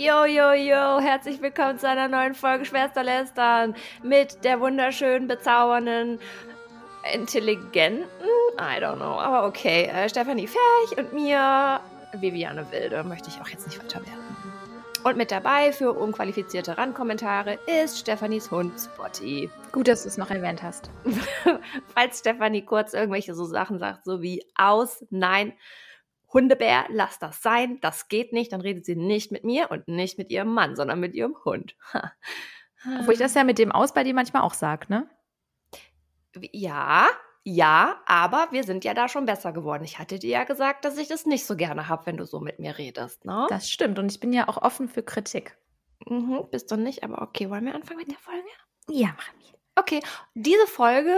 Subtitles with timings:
[0.00, 3.74] Yo, yo, yo, herzlich willkommen zu einer neuen Folge Schwesterlästern
[4.04, 6.20] mit der wunderschönen, bezaubernden,
[7.12, 8.06] intelligenten,
[8.60, 11.80] I don't know, aber okay, äh, Stefanie Ferch und mir,
[12.12, 14.36] Viviane Wilde, möchte ich auch jetzt nicht weiter werden.
[15.02, 19.50] Und mit dabei für unqualifizierte Randkommentare ist Stefanis Hund Spotty.
[19.72, 20.92] Gut, dass du es noch erwähnt hast.
[21.96, 25.54] Falls Stefanie kurz irgendwelche so Sachen sagt, so wie aus, nein,
[26.32, 30.18] Hundebär, lass das sein, das geht nicht, dann redet sie nicht mit mir und nicht
[30.18, 31.76] mit ihrem Mann, sondern mit ihrem Hund.
[33.00, 35.08] Obwohl ich das ja mit dem Aus bei dir manchmal auch sage, ne?
[36.52, 37.08] Ja,
[37.42, 39.82] ja, aber wir sind ja da schon besser geworden.
[39.82, 42.40] Ich hatte dir ja gesagt, dass ich das nicht so gerne habe, wenn du so
[42.40, 43.46] mit mir redest, ne?
[43.48, 45.56] Das stimmt und ich bin ja auch offen für Kritik.
[46.06, 48.46] Mhm, bist du nicht, aber okay, wollen wir anfangen mit der Folge?
[48.90, 49.57] Ja, machen wir.
[49.78, 50.00] Okay,
[50.34, 51.16] diese Folge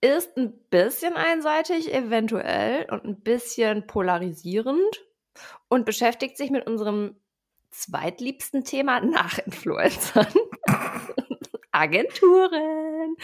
[0.00, 5.06] ist ein bisschen einseitig, eventuell, und ein bisschen polarisierend
[5.68, 7.14] und beschäftigt sich mit unserem
[7.70, 10.26] zweitliebsten Thema nach Influencern.
[11.72, 13.14] Agenturen.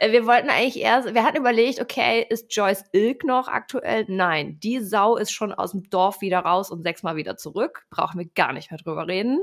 [0.00, 4.06] Äh, wir wollten eigentlich erst, wir hatten überlegt, okay, ist Joyce Ilk noch aktuell?
[4.08, 7.86] Nein, die Sau ist schon aus dem Dorf wieder raus und sechsmal wieder zurück.
[7.90, 9.38] Brauchen wir gar nicht mehr drüber reden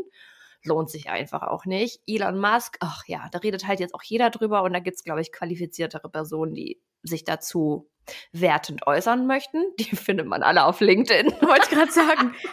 [0.64, 2.02] lohnt sich einfach auch nicht.
[2.08, 5.04] Elon Musk, ach ja, da redet halt jetzt auch jeder drüber und da gibt es,
[5.04, 7.90] glaube ich, qualifiziertere Personen, die sich dazu
[8.32, 9.64] wertend äußern möchten.
[9.80, 12.36] Die findet man alle auf LinkedIn, wollte ich gerade sagen.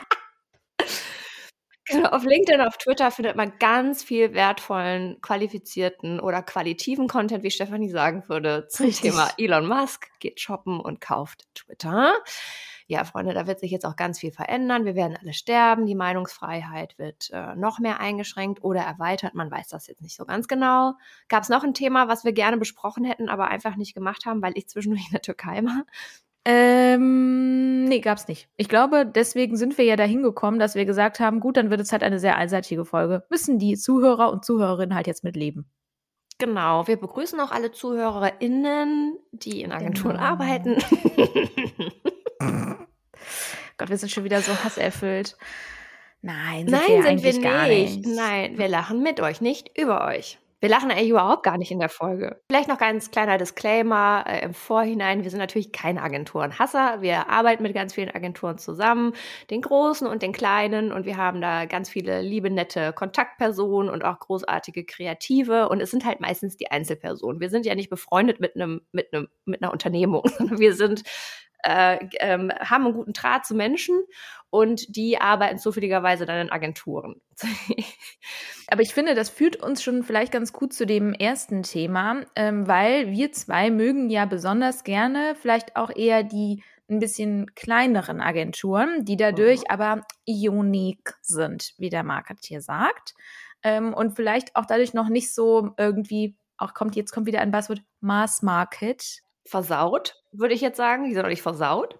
[1.88, 7.50] Genau, auf LinkedIn, auf Twitter findet man ganz viel wertvollen, qualifizierten oder qualitativen Content, wie
[7.52, 9.12] Stefanie sagen würde, zum Richtig.
[9.12, 10.08] Thema Elon Musk.
[10.18, 12.12] Geht shoppen und kauft Twitter
[12.88, 14.84] ja, Freunde, da wird sich jetzt auch ganz viel verändern.
[14.84, 15.86] Wir werden alle sterben.
[15.86, 19.34] Die Meinungsfreiheit wird äh, noch mehr eingeschränkt oder erweitert.
[19.34, 20.94] Man weiß das jetzt nicht so ganz genau.
[21.28, 24.40] Gab es noch ein Thema, was wir gerne besprochen hätten, aber einfach nicht gemacht haben,
[24.40, 25.84] weil ich zwischendurch in der Türkei war?
[26.44, 28.48] Ähm, nee, gab's nicht.
[28.56, 31.80] Ich glaube, deswegen sind wir ja dahin gekommen, dass wir gesagt haben, gut, dann wird
[31.80, 33.24] es halt eine sehr einseitige Folge.
[33.30, 35.68] Müssen die Zuhörer und Zuhörerinnen halt jetzt mitleben.
[36.38, 40.26] Genau, wir begrüßen auch alle ZuhörerInnen, die in Agenturen genau.
[40.26, 40.76] arbeiten.
[43.78, 45.36] Gott, wir sind schon wieder so hasserfüllt.
[46.22, 48.06] Nein, sind Nein, wir sind wir gar nicht.
[48.06, 50.38] Nein, wir lachen mit euch, nicht über euch.
[50.58, 52.40] Wir lachen eigentlich überhaupt gar nicht in der Folge.
[52.50, 55.22] Vielleicht noch ganz kleiner Disclaimer äh, im Vorhinein.
[55.22, 57.02] Wir sind natürlich keine Agenturenhasser.
[57.02, 59.12] Wir arbeiten mit ganz vielen Agenturen zusammen,
[59.50, 60.92] den großen und den kleinen.
[60.92, 65.68] Und wir haben da ganz viele liebe, nette Kontaktpersonen und auch großartige Kreative.
[65.68, 67.38] Und es sind halt meistens die Einzelpersonen.
[67.38, 71.02] Wir sind ja nicht befreundet mit einem, mit einem, mit einer Unternehmung, sondern wir sind
[71.66, 73.96] äh, ähm, haben einen guten Draht zu Menschen
[74.50, 77.20] und die arbeiten zufälligerweise dann in Agenturen.
[78.68, 82.68] Aber ich finde, das führt uns schon vielleicht ganz gut zu dem ersten Thema, ähm,
[82.68, 89.04] weil wir zwei mögen ja besonders gerne vielleicht auch eher die ein bisschen kleineren Agenturen,
[89.04, 89.66] die dadurch mhm.
[89.68, 93.14] aber unique sind, wie der Marketeer sagt.
[93.64, 97.50] Ähm, und vielleicht auch dadurch noch nicht so irgendwie, auch kommt, jetzt kommt wieder ein
[97.50, 101.04] Buzzword, Mass Market versaut, würde ich jetzt sagen.
[101.04, 101.98] Die sind doch nicht versaut.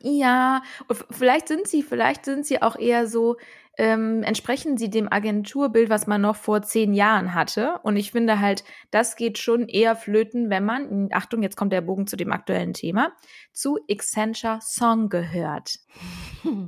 [0.00, 0.62] Ja,
[1.10, 3.36] vielleicht sind sie, vielleicht sind sie auch eher so,
[3.78, 7.78] ähm, entsprechen sie dem Agenturbild, was man noch vor zehn Jahren hatte.
[7.82, 11.80] Und ich finde halt, das geht schon eher flöten, wenn man, Achtung, jetzt kommt der
[11.80, 13.12] Bogen zu dem aktuellen Thema,
[13.52, 15.78] zu Accenture Song gehört.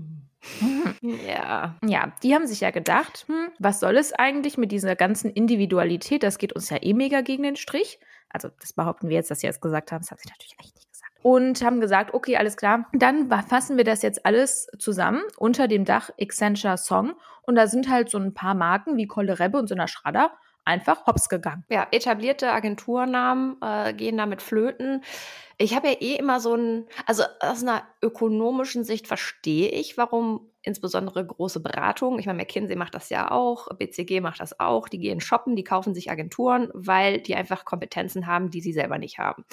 [1.00, 1.76] Ja.
[1.86, 6.22] Ja, die haben sich ja gedacht, hm, was soll es eigentlich mit dieser ganzen Individualität?
[6.22, 7.98] Das geht uns ja eh mega gegen den Strich.
[8.34, 10.02] Also das behaupten wir jetzt, dass sie es gesagt haben.
[10.02, 11.12] Das haben sie natürlich echt nicht gesagt.
[11.22, 15.84] Und haben gesagt, okay, alles klar, dann fassen wir das jetzt alles zusammen unter dem
[15.84, 17.14] Dach Accenture Song.
[17.42, 20.32] Und da sind halt so ein paar Marken wie Kolle Rebbe und so einer Schrader
[20.64, 21.64] einfach hops gegangen.
[21.68, 25.04] Ja, etablierte Agenturnamen äh, gehen damit flöten.
[25.58, 30.48] Ich habe ja eh immer so ein, also aus einer ökonomischen Sicht verstehe ich, warum
[30.64, 34.98] insbesondere große Beratungen, ich meine, McKinsey macht das ja auch, BCG macht das auch, die
[34.98, 39.18] gehen shoppen, die kaufen sich Agenturen, weil die einfach Kompetenzen haben, die sie selber nicht
[39.18, 39.44] haben.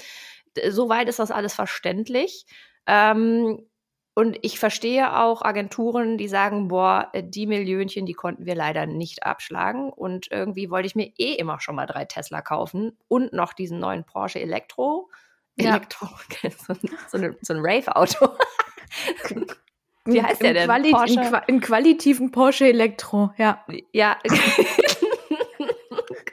[0.70, 2.46] Soweit ist das alles verständlich.
[2.88, 3.60] Ähm,
[4.14, 9.24] und ich verstehe auch Agenturen, die sagen, boah, die Millionchen, die konnten wir leider nicht
[9.24, 9.91] abschlagen.
[9.91, 13.80] Und irgendwie wollte ich mir eh immer schon mal drei Tesla kaufen und noch diesen
[13.80, 15.09] neuen Porsche Elektro.
[15.56, 15.72] Ja.
[15.78, 16.08] Elektro,
[16.68, 16.74] so,
[17.08, 18.30] so, eine, so ein Rave-Auto.
[20.06, 20.66] Wie heißt der denn?
[20.66, 21.14] Quali Porsche?
[21.48, 23.64] In, in qualitativen Porsche Elektro, ja.
[23.92, 24.18] Ja.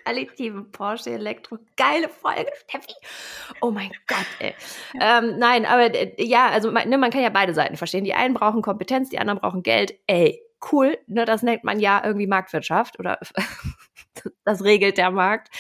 [0.08, 1.58] qualitativen Porsche Elektro.
[1.76, 2.94] Geile Folge, Steffi.
[3.60, 4.54] Oh mein Gott, ey.
[5.00, 8.04] Ähm, nein, aber äh, ja, also man, ne, man kann ja beide Seiten verstehen.
[8.04, 9.98] Die einen brauchen Kompetenz, die anderen brauchen Geld.
[10.06, 10.40] Ey,
[10.72, 13.18] cool, ne, das nennt man ja irgendwie Marktwirtschaft oder
[14.44, 15.50] das regelt der Markt.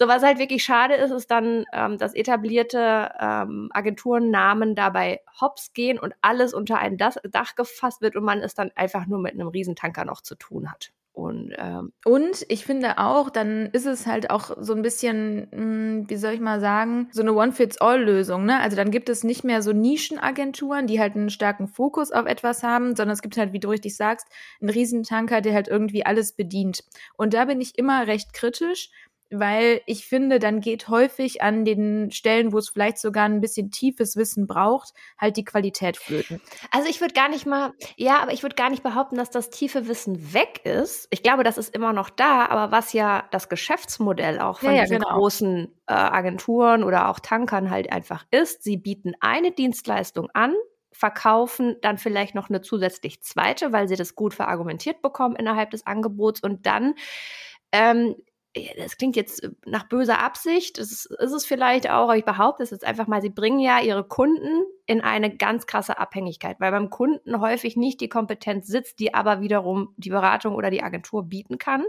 [0.00, 5.74] So, was halt wirklich schade ist, ist dann, ähm, dass etablierte ähm, Agenturnamen dabei hops
[5.74, 9.34] gehen und alles unter ein Dach gefasst wird und man es dann einfach nur mit
[9.34, 10.90] einem Riesentanker noch zu tun hat.
[11.12, 15.56] Und, ähm, und ich finde auch, dann ist es halt auch so ein bisschen, mh,
[15.58, 18.46] hm, wie soll ich mal sagen, so eine One-Fits-All-Lösung.
[18.46, 18.58] Ne?
[18.58, 22.62] Also dann gibt es nicht mehr so Nischenagenturen, die halt einen starken Fokus auf etwas
[22.62, 24.28] haben, sondern es gibt halt, wie du richtig sagst,
[24.62, 26.84] einen Riesentanker, der halt irgendwie alles bedient.
[27.16, 28.90] Und da bin ich immer recht kritisch,
[29.30, 33.70] weil ich finde, dann geht häufig an den Stellen, wo es vielleicht sogar ein bisschen
[33.70, 36.40] tiefes Wissen braucht, halt die Qualität flöten.
[36.70, 39.50] Also ich würde gar nicht mal, ja, aber ich würde gar nicht behaupten, dass das
[39.50, 41.06] tiefe Wissen weg ist.
[41.10, 44.76] Ich glaube, das ist immer noch da, aber was ja das Geschäftsmodell auch von ja,
[44.76, 45.14] ja, diesen genau.
[45.14, 50.54] großen äh, Agenturen oder auch Tankern halt einfach ist, sie bieten eine Dienstleistung an,
[50.92, 55.86] verkaufen dann vielleicht noch eine zusätzlich zweite, weil sie das gut verargumentiert bekommen innerhalb des
[55.86, 56.94] Angebots und dann
[57.72, 58.16] ähm,
[58.76, 62.24] das klingt jetzt äh, nach böser Absicht, das ist, ist es vielleicht auch, aber ich
[62.24, 66.58] behaupte es jetzt einfach mal, sie bringen ja ihre Kunden in eine ganz krasse Abhängigkeit,
[66.58, 70.82] weil beim Kunden häufig nicht die Kompetenz sitzt, die aber wiederum die Beratung oder die
[70.82, 71.84] Agentur bieten kann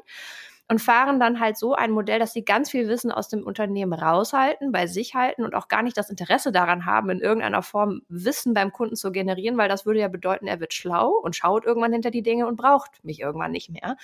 [0.72, 3.94] und fahren dann halt so ein Modell, dass sie ganz viel Wissen aus dem Unternehmen
[3.94, 8.02] raushalten, bei sich halten und auch gar nicht das Interesse daran haben, in irgendeiner Form
[8.08, 11.66] Wissen beim Kunden zu generieren, weil das würde ja bedeuten, er wird schlau und schaut
[11.66, 13.98] irgendwann hinter die Dinge und braucht mich irgendwann nicht mehr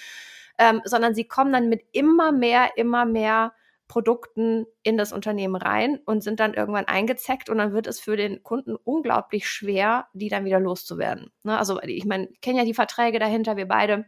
[0.58, 3.54] ähm, sondern sie kommen dann mit immer mehr, immer mehr
[3.88, 8.18] Produkten in das Unternehmen rein und sind dann irgendwann eingezeckt und dann wird es für
[8.18, 11.32] den Kunden unglaublich schwer, die dann wieder loszuwerden.
[11.44, 11.58] Ne?
[11.58, 14.06] Also ich meine, ich kenne ja die Verträge dahinter, wir beide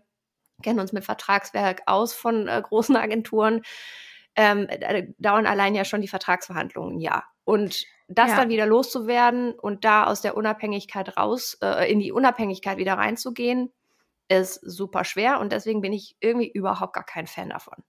[0.61, 3.61] kennen uns mit Vertragswerk aus von äh, großen Agenturen.
[4.35, 4.67] Ähm,
[5.17, 7.25] dauern allein ja schon die Vertragsverhandlungen ein Jahr.
[7.43, 8.37] Und das ja.
[8.37, 13.71] dann wieder loszuwerden und da aus der Unabhängigkeit raus, äh, in die Unabhängigkeit wieder reinzugehen,
[14.29, 17.83] ist super schwer und deswegen bin ich irgendwie überhaupt gar kein Fan davon.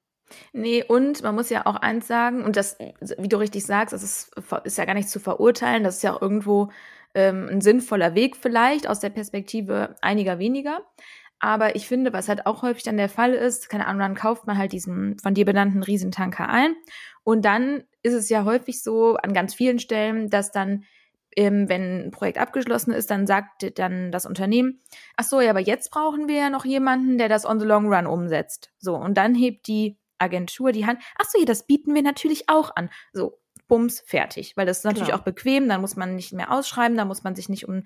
[0.53, 2.79] Nee, und man muss ja auch eins sagen, und das,
[3.19, 4.31] wie du richtig sagst, das ist,
[4.65, 6.71] ist ja gar nicht zu verurteilen, das ist ja auch irgendwo
[7.15, 10.81] ähm, ein sinnvoller Weg vielleicht aus der Perspektive einiger weniger.
[11.41, 14.47] Aber ich finde, was halt auch häufig dann der Fall ist, keine Ahnung, dann kauft
[14.47, 16.75] man halt diesen von dir benannten Riesentanker ein.
[17.25, 20.85] Und dann ist es ja häufig so an ganz vielen Stellen, dass dann
[21.37, 24.81] ähm, wenn ein Projekt abgeschlossen ist, dann sagt dann das Unternehmen,
[25.17, 27.93] ach so, ja, aber jetzt brauchen wir ja noch jemanden, der das on the long
[27.93, 28.73] run umsetzt.
[28.79, 32.49] So, und dann hebt die Agentur die Hand, ach so, ja, das bieten wir natürlich
[32.49, 32.91] auch an.
[33.13, 33.39] So,
[33.69, 34.57] bums, fertig.
[34.57, 35.21] Weil das ist natürlich Klar.
[35.21, 37.85] auch bequem, dann muss man nicht mehr ausschreiben, dann muss man sich nicht um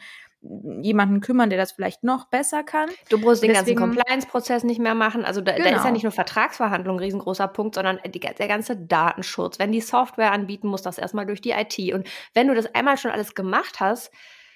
[0.82, 2.88] jemanden kümmern, der das vielleicht noch besser kann.
[3.08, 5.25] Du musst den Deswegen, ganzen Compliance-Prozess nicht mehr machen.
[5.25, 5.64] Also da, genau.
[5.64, 5.93] da, ist ja genau.
[5.93, 9.58] nicht nur Vertragsverhandlung ein riesengroßer Punkt, sondern die, der ganze Datenschutz.
[9.58, 11.79] Wenn die Software anbieten, muss das erstmal durch die IT.
[11.94, 14.12] Und wenn du das einmal schon alles gemacht hast,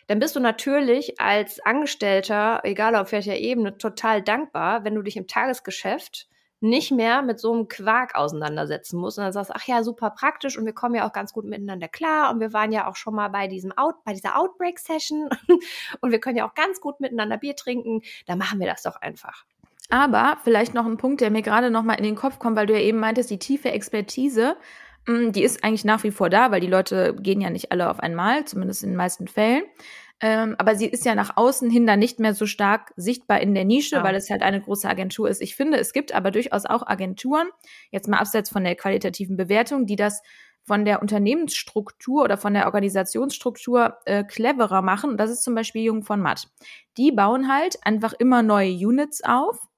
[0.09, 5.17] dann bist du natürlich als Angestellter, egal auf welcher Ebene, total dankbar, wenn du dich
[5.17, 6.29] im Tagesgeschäft
[6.61, 10.59] nicht mehr mit so einem Quark auseinandersetzen musst und dann sagst, ach ja, super praktisch
[10.59, 13.15] und wir kommen ja auch ganz gut miteinander klar und wir waren ja auch schon
[13.15, 15.29] mal bei diesem Out, bei dieser Outbreak-Session
[16.01, 18.97] und wir können ja auch ganz gut miteinander Bier trinken, da machen wir das doch
[18.97, 19.45] einfach.
[19.91, 22.67] Aber vielleicht noch ein Punkt, der mir gerade noch mal in den Kopf kommt, weil
[22.67, 24.57] du ja eben meintest, die tiefe Expertise,
[25.07, 27.89] mm, die ist eigentlich nach wie vor da, weil die Leute gehen ja nicht alle
[27.89, 29.63] auf einmal, zumindest in den meisten Fällen.
[30.21, 33.55] Ähm, aber sie ist ja nach außen hin dann nicht mehr so stark sichtbar in
[33.55, 34.03] der Nische, ja.
[34.03, 35.41] weil es halt eine große Agentur ist.
[35.41, 37.49] Ich finde, es gibt aber durchaus auch Agenturen,
[37.91, 40.23] jetzt mal abseits von der qualitativen Bewertung, die das
[40.65, 45.11] von der Unternehmensstruktur oder von der Organisationsstruktur äh, cleverer machen.
[45.11, 46.49] Und das ist zum Beispiel Jung von Matt.
[46.97, 49.69] Die bauen halt einfach immer neue Units auf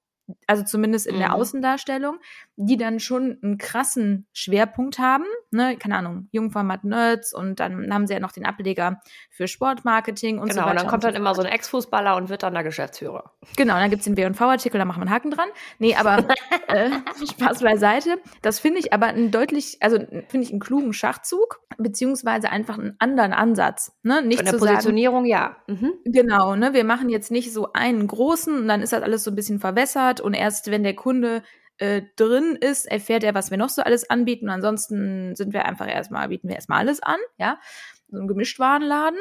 [0.51, 1.19] also zumindest in mhm.
[1.19, 2.17] der Außendarstellung,
[2.57, 5.23] die dann schon einen krassen Schwerpunkt haben.
[5.49, 5.77] Ne?
[5.77, 10.49] Keine Ahnung, Jungformat Nerds und dann haben sie ja noch den Ableger für Sportmarketing und
[10.49, 10.71] genau, so weiter.
[10.71, 12.63] Genau, und dann kommt und so dann immer so ein Ex-Fußballer und wird dann der
[12.63, 13.31] Geschäftsführer.
[13.55, 15.47] Genau, dann gibt's den W&V-Artikel, da machen wir einen Haken dran.
[15.79, 16.27] Nee, aber
[16.67, 16.89] äh,
[17.25, 18.17] Spaß beiseite.
[18.41, 22.95] Das finde ich aber ein deutlich, also finde ich einen klugen Schachzug, beziehungsweise einfach einen
[22.99, 23.97] anderen Ansatz.
[24.03, 24.21] Ne?
[24.21, 25.55] Nicht Von der Positionierung, sagen, ja.
[25.67, 25.93] Mhm.
[26.03, 26.73] Genau, ne?
[26.73, 29.61] wir machen jetzt nicht so einen großen und dann ist das alles so ein bisschen
[29.61, 31.43] verwässert und erst wenn der Kunde
[31.77, 34.45] äh, drin ist, erfährt er, was wir noch so alles anbieten.
[34.45, 37.59] Und ansonsten sind wir einfach erstmal, bieten wir erstmal alles an, ja.
[38.07, 39.19] So ein Gemischtwarenladen.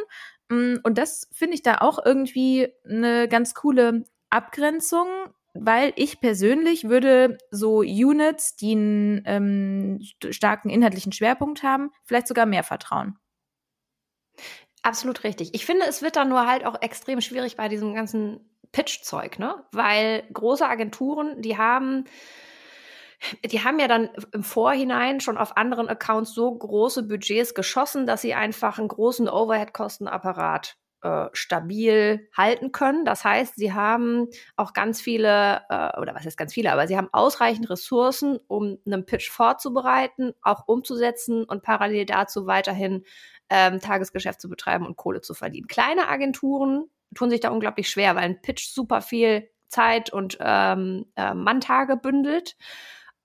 [0.50, 5.06] Mm, und das finde ich da auch irgendwie eine ganz coole Abgrenzung,
[5.54, 10.00] weil ich persönlich würde so Units, die einen ähm,
[10.30, 13.16] starken inhaltlichen Schwerpunkt haben, vielleicht sogar mehr vertrauen.
[14.82, 15.54] Absolut richtig.
[15.54, 19.64] Ich finde, es wird dann nur halt auch extrem schwierig bei diesem ganzen Pitch-Zeug, ne?
[19.72, 22.04] Weil große Agenturen, die haben
[23.44, 28.22] die haben ja dann im Vorhinein schon auf anderen Accounts so große Budgets geschossen, dass
[28.22, 33.04] sie einfach einen großen Overhead-Kostenapparat äh, stabil halten können.
[33.04, 36.96] Das heißt, sie haben auch ganz viele, äh, oder was heißt ganz viele, aber sie
[36.96, 43.04] haben ausreichend Ressourcen, um einen Pitch vorzubereiten, auch umzusetzen und parallel dazu weiterhin
[43.50, 45.68] ähm, Tagesgeschäft zu betreiben und Kohle zu verdienen.
[45.68, 51.06] Kleine Agenturen tun sich da unglaublich schwer, weil ein Pitch super viel Zeit und ähm,
[51.16, 52.56] äh, Manntage bündelt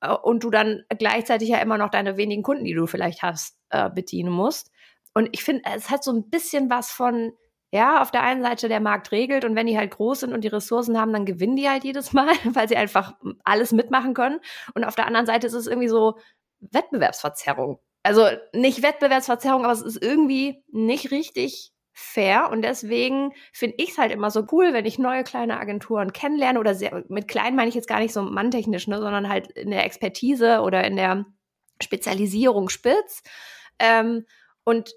[0.02, 3.58] äh, und du dann gleichzeitig ja immer noch deine wenigen Kunden, die du vielleicht hast,
[3.70, 4.72] äh, bedienen musst.
[5.14, 7.32] Und ich finde, es hat so ein bisschen was von,
[7.72, 10.44] ja, auf der einen Seite der Markt regelt und wenn die halt groß sind und
[10.44, 13.14] die Ressourcen haben, dann gewinnen die halt jedes Mal, weil sie einfach
[13.44, 14.40] alles mitmachen können.
[14.74, 16.18] Und auf der anderen Seite ist es irgendwie so
[16.60, 17.80] Wettbewerbsverzerrung.
[18.04, 23.98] Also nicht Wettbewerbsverzerrung, aber es ist irgendwie nicht richtig fair und deswegen finde ich es
[23.98, 27.70] halt immer so cool, wenn ich neue kleine Agenturen kennenlerne oder sehr, mit klein meine
[27.70, 31.26] ich jetzt gar nicht so manntechnisch, ne, sondern halt in der Expertise oder in der
[31.82, 33.24] Spezialisierung spitz.
[33.80, 34.26] Ähm,
[34.66, 34.94] und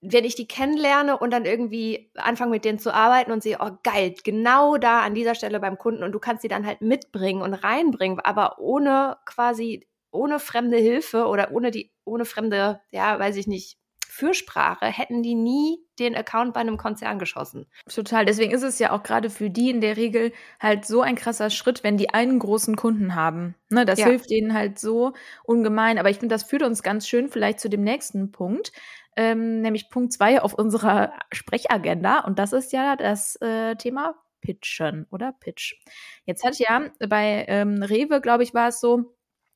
[0.00, 3.70] wenn ich die kennenlerne und dann irgendwie anfange mit denen zu arbeiten und sehe, oh
[3.82, 7.42] geil, genau da an dieser Stelle beim Kunden und du kannst sie dann halt mitbringen
[7.42, 13.34] und reinbringen, aber ohne quasi, ohne fremde Hilfe oder ohne die, ohne fremde, ja, weiß
[13.36, 13.76] ich nicht,
[14.18, 17.66] Fürsprache hätten die nie den Account bei einem Konzern geschossen.
[17.88, 18.24] Total.
[18.24, 21.50] Deswegen ist es ja auch gerade für die in der Regel halt so ein krasser
[21.50, 23.54] Schritt, wenn die einen großen Kunden haben.
[23.70, 24.06] Ne, das ja.
[24.06, 25.12] hilft denen halt so
[25.44, 25.98] ungemein.
[25.98, 28.72] Aber ich finde, das führt uns ganz schön vielleicht zu dem nächsten Punkt,
[29.14, 32.18] ähm, nämlich Punkt zwei auf unserer Sprechagenda.
[32.20, 35.76] Und das ist ja das äh, Thema Pitchen oder Pitch.
[36.24, 39.14] Jetzt hat ja bei ähm, Rewe, glaube ich, war es so,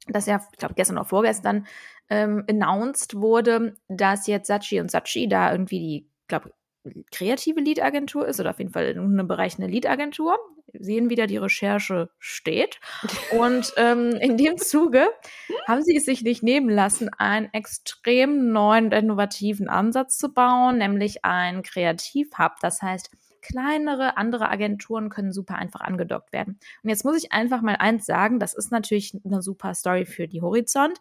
[0.08, 1.66] dass ja, ich glaube, gestern oder vorgestern
[2.10, 6.52] ähm, announced wurde, dass jetzt Sachi und Sachi da irgendwie die, glaube
[7.10, 10.36] kreative Lead-Agentur ist oder auf jeden Fall in einem Bereich eine Lead-Agentur.
[10.74, 12.80] Sehen wieder, die Recherche steht.
[13.38, 15.06] Und ähm, in dem Zuge
[15.68, 20.78] haben sie es sich nicht nehmen lassen, einen extrem neuen und innovativen Ansatz zu bauen,
[20.78, 22.52] nämlich ein Kreativ-Hub.
[22.62, 23.10] Das heißt,
[23.42, 26.58] kleinere andere Agenturen können super einfach angedockt werden.
[26.82, 30.28] Und jetzt muss ich einfach mal eins sagen, das ist natürlich eine super Story für
[30.28, 30.98] die Horizont.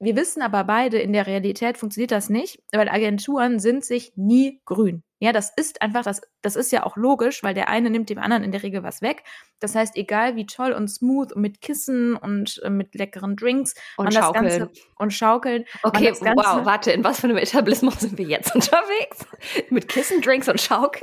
[0.00, 4.60] Wir wissen aber beide, in der Realität funktioniert das nicht, weil Agenturen sind sich nie
[4.64, 5.02] grün.
[5.24, 8.18] Ja, das ist einfach, das, das ist ja auch logisch, weil der eine nimmt dem
[8.18, 9.24] anderen in der Regel was weg.
[9.58, 13.72] Das heißt, egal wie toll und smooth und mit Kissen und äh, mit leckeren Drinks
[13.96, 14.44] und schaukeln.
[14.44, 15.64] Ganze, und schaukeln.
[15.82, 19.24] Okay, wow, warte, in was für einem Etablissement sind wir jetzt unterwegs?
[19.70, 21.02] mit Kissen, Drinks und schaukeln?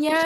[0.00, 0.18] Ja,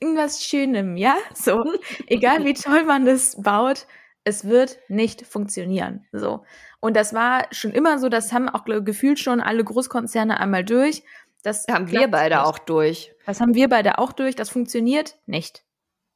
[0.00, 1.16] irgendwas Schönem, ja?
[1.34, 1.64] So,
[2.06, 3.88] egal wie toll man das baut,
[4.22, 6.06] es wird nicht funktionieren.
[6.12, 6.44] So.
[6.78, 11.02] Und das war schon immer so, das haben auch gefühlt schon alle Großkonzerne einmal durch.
[11.44, 12.44] Das haben wir beide nicht.
[12.44, 13.14] auch durch.
[13.26, 14.34] Das haben wir beide auch durch.
[14.34, 15.62] Das funktioniert nicht.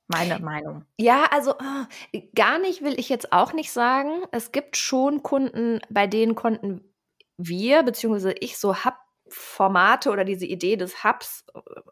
[0.08, 0.86] Meine Meinung.
[0.96, 4.22] Ja, also oh, gar nicht will ich jetzt auch nicht sagen.
[4.32, 6.82] Es gibt schon Kunden, bei denen konnten
[7.36, 11.44] wir, beziehungsweise ich so hab Formate oder diese Idee des Hubs,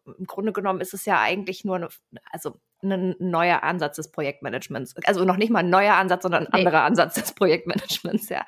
[0.07, 1.88] im Grunde genommen ist es ja eigentlich nur eine,
[2.33, 4.95] also ein neuer Ansatz des Projektmanagements.
[5.05, 6.59] Also noch nicht mal ein neuer Ansatz, sondern ein nee.
[6.61, 8.47] anderer Ansatz des Projektmanagements, ja.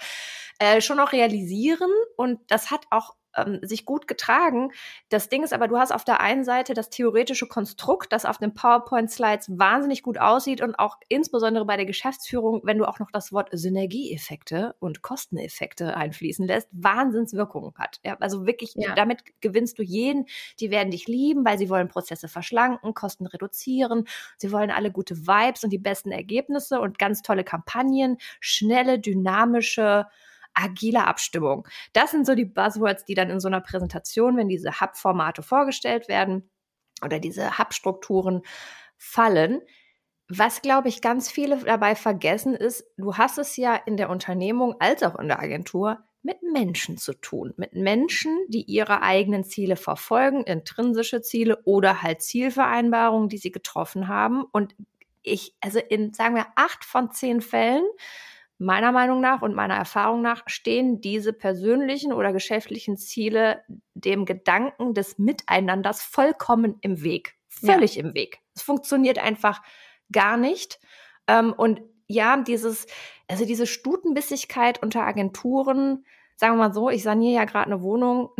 [0.58, 3.14] Äh, schon noch realisieren und das hat auch
[3.46, 4.72] ähm, sich gut getragen.
[5.08, 8.38] Das Ding ist aber, du hast auf der einen Seite das theoretische Konstrukt, das auf
[8.38, 13.10] den PowerPoint-Slides wahnsinnig gut aussieht und auch insbesondere bei der Geschäftsführung, wenn du auch noch
[13.10, 18.00] das Wort Synergieeffekte und Kosteneffekte einfließen lässt, Wahnsinnswirkungen hat.
[18.04, 18.94] Ja, also wirklich, ja.
[18.94, 20.26] damit gewinnst du jeden.
[20.60, 24.06] Die werden dich lieben, weil sie wollen Prozesse verschlanken, Kosten reduzieren.
[24.36, 30.06] Sie wollen alle gute Vibes und die besten Ergebnisse und ganz tolle Kampagnen, schnelle, dynamische,
[30.58, 31.66] agile Abstimmung.
[31.92, 36.08] Das sind so die Buzzwords, die dann in so einer Präsentation, wenn diese Hub-Formate vorgestellt
[36.08, 36.50] werden
[37.02, 38.42] oder diese Hub-Strukturen
[38.96, 39.60] fallen.
[40.28, 44.74] Was, glaube ich, ganz viele dabei vergessen ist, du hast es ja in der Unternehmung
[44.78, 47.54] als auch in der Agentur mit Menschen zu tun.
[47.56, 54.08] Mit Menschen, die ihre eigenen Ziele verfolgen, intrinsische Ziele oder halt Zielvereinbarungen, die sie getroffen
[54.08, 54.44] haben.
[54.52, 54.74] Und
[55.22, 57.84] ich, also in, sagen wir, acht von zehn Fällen
[58.58, 63.62] Meiner Meinung nach und meiner Erfahrung nach stehen diese persönlichen oder geschäftlichen Ziele
[63.94, 67.36] dem Gedanken des Miteinanders vollkommen im Weg.
[67.48, 68.02] Völlig ja.
[68.02, 68.40] im Weg.
[68.54, 69.62] Es funktioniert einfach
[70.10, 70.80] gar nicht.
[71.28, 72.86] Ähm, und ja, dieses,
[73.28, 76.04] also diese Stutenbissigkeit unter Agenturen,
[76.36, 78.30] sagen wir mal so, ich saniere ja gerade eine Wohnung,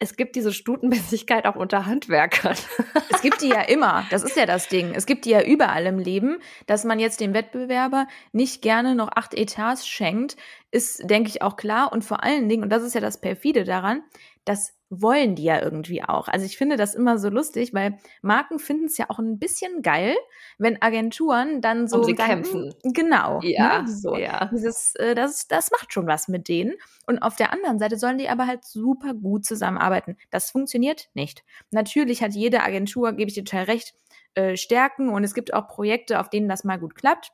[0.00, 2.56] es gibt diese Stutenmäßigkeit auch unter Handwerkern.
[3.10, 4.06] Es gibt die ja immer.
[4.10, 4.94] Das ist ja das Ding.
[4.94, 6.38] Es gibt die ja überall im Leben.
[6.66, 10.36] Dass man jetzt dem Wettbewerber nicht gerne noch acht Etats schenkt,
[10.70, 11.92] ist, denke ich, auch klar.
[11.92, 14.04] Und vor allen Dingen, und das ist ja das Perfide daran,
[14.44, 16.28] das wollen die ja irgendwie auch.
[16.28, 19.82] Also ich finde das immer so lustig, weil Marken finden es ja auch ein bisschen
[19.82, 20.16] geil,
[20.56, 22.74] wenn Agenturen dann so um sie dann, kämpfen.
[22.82, 23.40] Genau.
[23.42, 23.82] Ja.
[23.82, 24.16] Ne, so.
[24.16, 24.46] ja.
[24.52, 26.74] Dieses, äh, das, das macht schon was mit denen.
[27.06, 30.16] Und auf der anderen Seite sollen die aber halt super gut zusammenarbeiten.
[30.30, 31.44] Das funktioniert nicht.
[31.70, 33.94] Natürlich hat jede Agentur, gebe ich dir total recht,
[34.34, 37.32] äh, Stärken und es gibt auch Projekte, auf denen das mal gut klappt.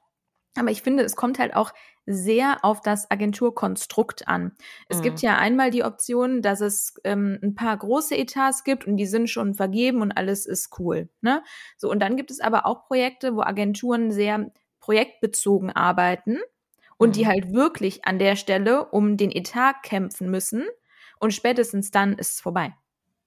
[0.56, 1.72] Aber ich finde, es kommt halt auch
[2.06, 4.52] sehr auf das Agenturkonstrukt an.
[4.88, 5.02] Es mhm.
[5.02, 9.06] gibt ja einmal die Option, dass es ähm, ein paar große Etats gibt und die
[9.06, 11.08] sind schon vergeben und alles ist cool.
[11.22, 11.42] Ne?
[11.76, 16.38] So, und dann gibt es aber auch Projekte, wo Agenturen sehr projektbezogen arbeiten
[16.98, 17.12] und mhm.
[17.12, 20.64] die halt wirklich an der Stelle um den Etat kämpfen müssen
[21.18, 22.74] und spätestens dann ist es vorbei.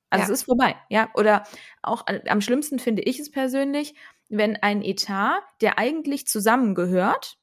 [0.10, 0.34] Also ja.
[0.34, 1.10] es ist vorbei, ja.
[1.16, 1.44] Oder
[1.82, 3.96] auch am schlimmsten finde ich es persönlich,
[4.30, 7.38] wenn ein Etat, der eigentlich zusammengehört,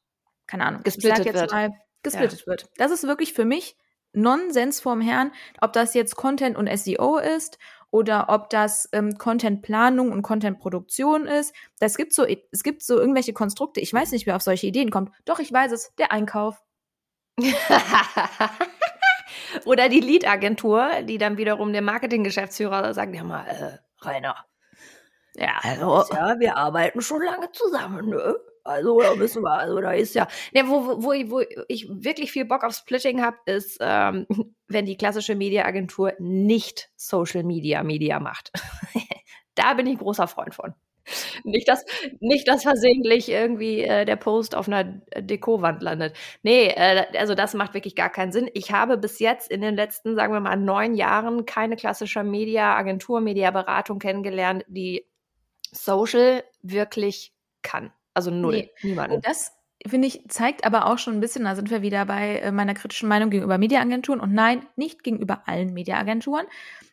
[0.46, 1.52] keine Ahnung, gesplittet wird.
[1.52, 1.72] Mal,
[2.02, 2.46] gesplittet ja.
[2.46, 2.68] wird.
[2.76, 3.76] Das ist wirklich für mich
[4.12, 7.58] Nonsens vorm Herrn, ob das jetzt Content und SEO ist
[7.90, 11.54] oder ob das ähm, Contentplanung und Contentproduktion ist.
[11.78, 13.80] Das gibt so, es gibt so irgendwelche Konstrukte.
[13.80, 15.10] Ich weiß nicht, wer auf solche Ideen kommt.
[15.24, 15.92] Doch, ich weiß es.
[15.98, 16.62] Der Einkauf.
[19.64, 24.44] oder die Lead-Agentur, die dann wiederum der Marketinggeschäftsführer sagt, ja mal, äh, Rainer,
[25.36, 28.36] ja, also, ja, wir arbeiten schon lange zusammen, ne?
[28.64, 30.26] Also, da müssen wir, also da ist ja.
[30.54, 34.26] Ne, wo, wo, wo ich wirklich viel Bock auf Splitting habe, ist, ähm,
[34.68, 38.52] wenn die klassische Mediaagentur nicht Social Media Media macht.
[39.54, 40.74] da bin ich großer Freund von.
[41.44, 41.84] Nicht, dass,
[42.20, 46.16] nicht, dass versehentlich irgendwie äh, der Post auf einer Dekowand landet.
[46.42, 48.48] Nee, äh, also das macht wirklich gar keinen Sinn.
[48.54, 53.20] Ich habe bis jetzt in den letzten, sagen wir mal, neun Jahren keine klassische Media-Agentur,
[53.20, 55.06] Mediaberatung kennengelernt, die
[55.74, 57.92] Social wirklich kann.
[58.14, 58.54] Also null.
[58.54, 58.70] Nee.
[58.82, 59.16] Niemanden.
[59.16, 59.52] Und das
[59.86, 62.74] finde ich, zeigt aber auch schon ein bisschen, da sind wir wieder bei äh, meiner
[62.74, 66.46] kritischen Meinung gegenüber Mediaagenturen und nein, nicht gegenüber allen Mediaagenturen.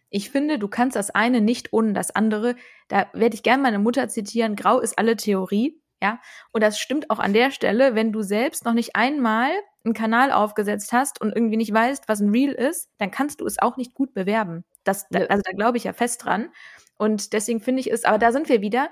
[0.10, 2.56] Ich finde, du kannst das eine nicht ohne das andere.
[2.90, 5.80] Da werde ich gerne meine Mutter zitieren, grau ist alle Theorie.
[6.04, 6.20] Ja,
[6.52, 9.52] und das stimmt auch an der Stelle, wenn du selbst noch nicht einmal
[9.86, 13.46] einen Kanal aufgesetzt hast und irgendwie nicht weißt, was ein Reel ist, dann kannst du
[13.46, 14.64] es auch nicht gut bewerben.
[14.84, 16.50] Das, also da glaube ich ja fest dran.
[16.98, 18.90] Und deswegen finde ich es, aber da sind wir wieder,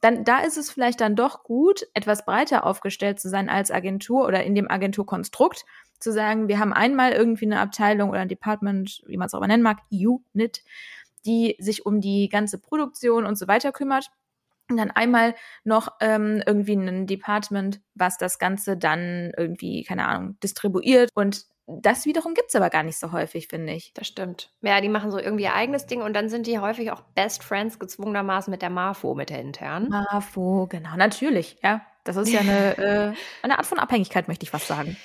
[0.00, 4.26] dann, da ist es vielleicht dann doch gut, etwas breiter aufgestellt zu sein als Agentur
[4.26, 5.64] oder in dem Agenturkonstrukt,
[5.98, 9.38] zu sagen, wir haben einmal irgendwie eine Abteilung oder ein Department, wie man es auch
[9.38, 10.62] immer nennen mag, Unit,
[11.26, 14.10] die sich um die ganze Produktion und so weiter kümmert.
[14.70, 15.34] Und dann einmal
[15.64, 21.10] noch ähm, irgendwie ein Department, was das Ganze dann irgendwie, keine Ahnung, distribuiert.
[21.14, 23.92] Und das wiederum gibt es aber gar nicht so häufig, finde ich.
[23.94, 24.50] Das stimmt.
[24.62, 27.44] Ja, die machen so irgendwie ihr eigenes Ding und dann sind die häufig auch Best
[27.44, 29.88] Friends gezwungenermaßen mit der Marfo, mit der internen.
[29.88, 31.82] Marfo, genau, natürlich, ja.
[32.04, 34.96] Das ist ja eine, äh, eine Art von Abhängigkeit, möchte ich fast sagen.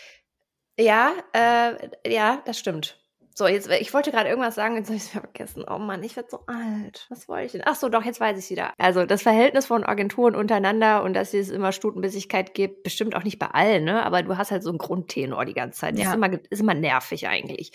[0.78, 3.00] Ja, äh, ja, das stimmt.
[3.38, 5.66] So, jetzt, ich wollte gerade irgendwas sagen, jetzt habe ich es vergessen.
[5.70, 7.06] Oh Mann, ich werde so alt.
[7.10, 7.64] Was wollte ich denn?
[7.66, 8.72] Ach so, doch, jetzt weiß ich wieder.
[8.78, 13.38] Also, das Verhältnis von Agenturen untereinander und dass es immer Stutenbissigkeit gibt, bestimmt auch nicht
[13.38, 14.04] bei allen, ne?
[14.06, 15.96] Aber du hast halt so einen Grundtenor die ganze Zeit.
[15.96, 16.10] Das ja.
[16.12, 17.74] ist, immer, ist immer nervig eigentlich.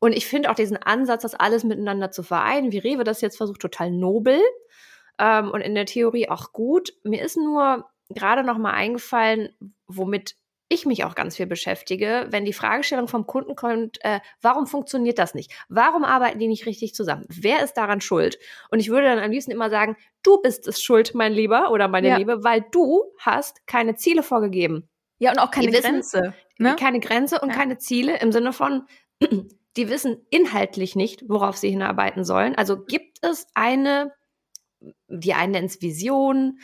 [0.00, 3.36] Und ich finde auch diesen Ansatz, das alles miteinander zu vereinen, wie Rewe das jetzt
[3.36, 4.40] versucht, total nobel.
[5.20, 6.94] Ähm, und in der Theorie auch gut.
[7.04, 9.50] Mir ist nur gerade noch mal eingefallen,
[9.86, 10.34] womit
[10.70, 15.18] ich mich auch ganz viel beschäftige, wenn die Fragestellung vom Kunden kommt, äh, warum funktioniert
[15.18, 15.52] das nicht?
[15.68, 17.26] Warum arbeiten die nicht richtig zusammen?
[17.28, 18.38] Wer ist daran schuld?
[18.70, 21.88] Und ich würde dann am liebsten immer sagen, du bist es schuld, mein Lieber oder
[21.88, 22.16] meine ja.
[22.16, 24.88] Liebe, weil du hast keine Ziele vorgegeben.
[25.18, 26.34] Ja, und auch keine die Grenze.
[26.58, 26.76] ne?
[26.78, 27.56] Keine Grenze und ja.
[27.56, 28.86] keine Ziele im Sinne von,
[29.76, 32.54] die wissen inhaltlich nicht, worauf sie hinarbeiten sollen.
[32.54, 34.12] Also gibt es eine,
[35.08, 36.60] die einen nennen es Vision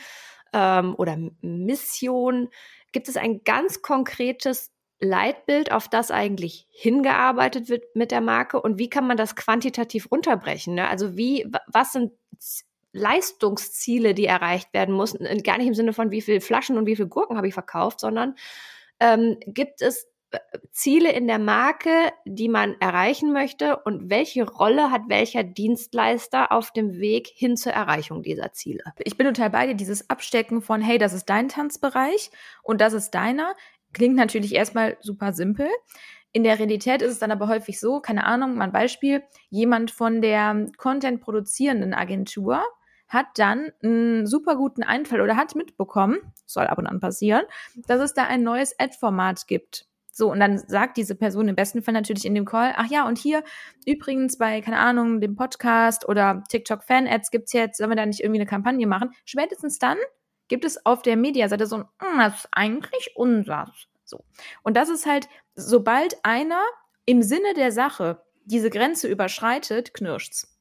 [0.53, 2.49] ähm, oder Mission,
[2.91, 8.79] Gibt es ein ganz konkretes Leitbild, auf das eigentlich hingearbeitet wird mit der Marke und
[8.79, 10.73] wie kann man das quantitativ runterbrechen?
[10.75, 10.87] Ne?
[10.87, 12.13] Also wie, was sind
[12.93, 15.19] Leistungsziele, die erreicht werden müssen?
[15.43, 17.99] Gar nicht im Sinne von, wie viele Flaschen und wie viele Gurken habe ich verkauft,
[17.99, 18.35] sondern
[18.99, 20.07] ähm, gibt es
[20.71, 26.71] Ziele in der Marke, die man erreichen möchte und welche Rolle hat welcher Dienstleister auf
[26.71, 28.83] dem Weg hin zur Erreichung dieser Ziele?
[29.03, 32.29] Ich bin total bei dir, dieses Abstecken von, hey, das ist dein Tanzbereich
[32.61, 33.55] und das ist deiner,
[33.93, 35.67] klingt natürlich erstmal super simpel.
[36.31, 39.89] In der Realität ist es dann aber häufig so, keine Ahnung, mal ein Beispiel, jemand
[39.89, 42.61] von der Content produzierenden Agentur
[43.07, 47.45] hat dann einen super guten Einfall oder hat mitbekommen, soll ab und an passieren,
[47.87, 49.86] dass es da ein neues Ad-Format gibt
[50.17, 53.07] so, und dann sagt diese Person im besten Fall natürlich in dem Call, ach ja,
[53.07, 53.43] und hier
[53.85, 58.21] übrigens bei, keine Ahnung, dem Podcast oder TikTok Fan-Ads gibt's jetzt, sollen wir da nicht
[58.21, 59.11] irgendwie eine Kampagne machen?
[59.25, 59.97] Spätestens dann
[60.47, 63.71] gibt es auf der Mediaseite so ein, hm, das ist eigentlich unser.
[64.05, 64.23] So.
[64.63, 66.63] Und das ist halt, sobald einer
[67.05, 70.56] im Sinne der Sache diese Grenze überschreitet, knirscht's.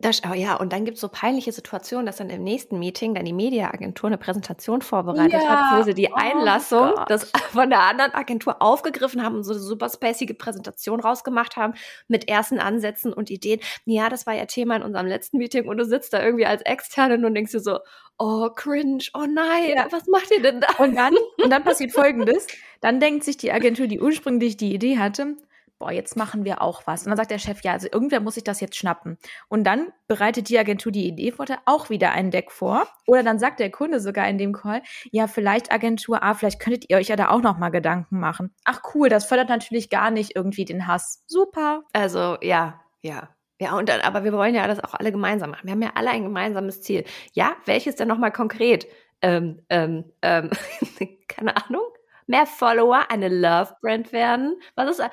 [0.00, 3.14] Das, oh ja, und dann gibt es so peinliche Situationen, dass dann im nächsten Meeting
[3.14, 5.48] dann die Mediaagentur eine Präsentation vorbereitet ja.
[5.48, 9.52] hat, wo sie die oh Einlassung das von der anderen Agentur aufgegriffen haben und so
[9.52, 11.74] eine super spacige Präsentation rausgemacht haben
[12.08, 13.60] mit ersten Ansätzen und Ideen.
[13.84, 16.62] Ja, das war ja Thema in unserem letzten Meeting und du sitzt da irgendwie als
[16.62, 17.80] Externe und denkst dir so,
[18.18, 19.86] oh, cringe, oh nein, ja.
[19.90, 20.68] was macht ihr denn da?
[20.78, 22.46] Und dann, und dann passiert Folgendes.
[22.80, 25.36] Dann denkt sich die Agentur, die ursprünglich die Idee hatte,
[25.80, 27.02] boah, jetzt machen wir auch was.
[27.02, 29.18] Und dann sagt der Chef, ja, also irgendwer muss sich das jetzt schnappen.
[29.48, 32.86] Und dann bereitet die Agentur die Idee vor, auch wieder ein Deck vor.
[33.06, 36.84] Oder dann sagt der Kunde sogar in dem Call, ja, vielleicht Agentur A, vielleicht könntet
[36.88, 38.54] ihr euch ja da auch noch mal Gedanken machen.
[38.64, 41.24] Ach cool, das fördert natürlich gar nicht irgendwie den Hass.
[41.26, 41.82] Super.
[41.94, 43.30] Also, ja, ja.
[43.58, 45.64] Ja, und dann, aber wir wollen ja das auch alle gemeinsam machen.
[45.64, 47.04] Wir haben ja alle ein gemeinsames Ziel.
[47.32, 48.86] Ja, welches denn nochmal konkret?
[49.22, 50.50] Ähm, ähm, ähm,
[51.28, 51.84] keine Ahnung.
[52.26, 54.60] Mehr Follower, eine Love-Brand werden?
[54.76, 55.10] Was ist,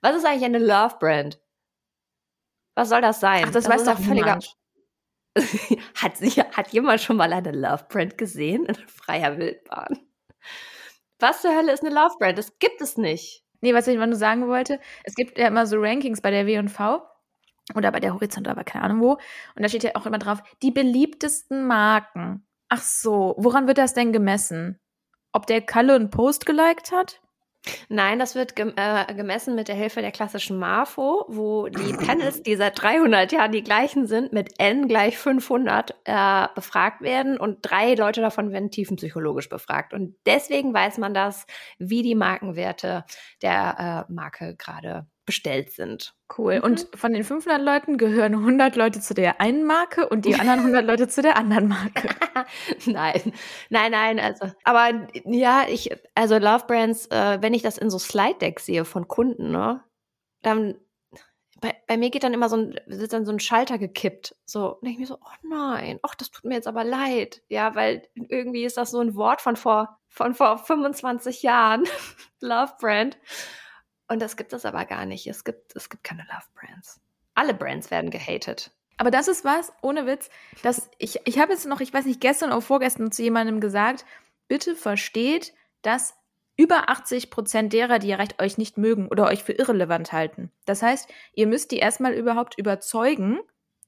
[0.00, 1.40] was ist eigentlich eine Love Brand?
[2.74, 3.44] Was soll das sein?
[3.46, 4.38] Ach, das, das weiß doch völliger.
[5.94, 6.20] hat,
[6.56, 9.98] hat jemand schon mal eine Love Brand gesehen in freier Wildbahn?
[11.18, 12.38] Was zur Hölle ist eine Love Brand?
[12.38, 13.44] Das gibt es nicht.
[13.60, 16.46] Nee, was ich mal nur sagen wollte, es gibt ja immer so Rankings bei der
[16.46, 17.02] W&V
[17.74, 19.12] oder bei der Horizont, aber keine Ahnung wo.
[19.54, 22.46] Und da steht ja auch immer drauf, die beliebtesten Marken.
[22.68, 24.80] Ach so, woran wird das denn gemessen?
[25.32, 27.20] Ob der Kalle einen Post geliked hat?
[27.88, 32.42] Nein, das wird gem äh, gemessen mit der Hilfe der klassischen Marfo, wo die Panels,
[32.42, 37.58] die seit 300 Jahren die gleichen sind, mit N gleich 500 äh, befragt werden und
[37.62, 39.92] drei Leute davon werden tiefenpsychologisch befragt.
[39.92, 41.46] Und deswegen weiß man das,
[41.78, 43.04] wie die Markenwerte
[43.42, 46.16] der äh, Marke gerade bestellt sind.
[46.36, 46.56] Cool.
[46.56, 46.64] Mhm.
[46.64, 50.58] Und von den 500 Leuten gehören 100 Leute zu der einen Marke und die anderen
[50.58, 52.08] 100 Leute zu der anderen Marke.
[52.86, 53.32] nein,
[53.68, 54.18] nein, nein.
[54.18, 58.66] Also, aber ja, ich, also Love Brands, äh, wenn ich das in so Slide Decks
[58.66, 59.84] sehe von Kunden, ne,
[60.42, 60.74] dann
[61.60, 64.34] bei, bei mir geht dann immer so ein, wird dann so ein Schalter gekippt.
[64.46, 67.42] So, denke ich mir so, oh nein, ach, das tut mir jetzt aber leid.
[67.48, 71.84] Ja, weil irgendwie ist das so ein Wort von vor, von vor 25 Jahren.
[72.40, 73.16] Love Brand.
[74.10, 75.28] Und das gibt es aber gar nicht.
[75.28, 77.00] Es gibt, es gibt keine Love Brands.
[77.36, 78.72] Alle Brands werden gehatet.
[78.96, 80.28] Aber das ist was, ohne Witz,
[80.64, 84.04] dass ich, ich habe jetzt noch, ich weiß nicht, gestern oder vorgestern zu jemandem gesagt,
[84.48, 86.16] bitte versteht, dass
[86.56, 90.50] über 80 Prozent derer, die ihr recht euch nicht mögen oder euch für irrelevant halten.
[90.66, 93.38] Das heißt, ihr müsst die erstmal überhaupt überzeugen,